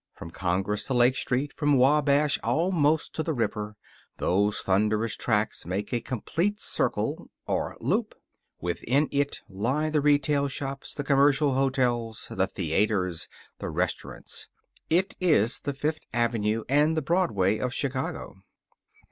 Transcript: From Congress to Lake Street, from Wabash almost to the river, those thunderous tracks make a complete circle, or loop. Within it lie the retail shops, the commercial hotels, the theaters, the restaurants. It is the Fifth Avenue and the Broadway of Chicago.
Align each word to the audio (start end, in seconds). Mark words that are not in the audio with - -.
From 0.15 0.31
Congress 0.31 0.83
to 0.85 0.95
Lake 0.95 1.15
Street, 1.15 1.53
from 1.53 1.77
Wabash 1.77 2.39
almost 2.43 3.13
to 3.13 3.21
the 3.21 3.35
river, 3.35 3.75
those 4.17 4.61
thunderous 4.61 5.15
tracks 5.15 5.63
make 5.63 5.93
a 5.93 6.01
complete 6.01 6.59
circle, 6.59 7.29
or 7.45 7.77
loop. 7.79 8.15
Within 8.59 9.09
it 9.11 9.41
lie 9.47 9.91
the 9.91 10.01
retail 10.01 10.47
shops, 10.47 10.95
the 10.95 11.03
commercial 11.03 11.53
hotels, 11.53 12.27
the 12.31 12.47
theaters, 12.47 13.27
the 13.59 13.69
restaurants. 13.69 14.47
It 14.89 15.15
is 15.21 15.59
the 15.59 15.73
Fifth 15.75 15.99
Avenue 16.11 16.63
and 16.67 16.97
the 16.97 17.03
Broadway 17.03 17.59
of 17.59 17.71
Chicago. 17.71 18.37